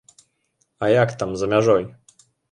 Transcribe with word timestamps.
А 0.83 0.87
як 0.91 1.11
там, 1.23 1.35
за 1.41 1.49
мяжой? 1.51 1.85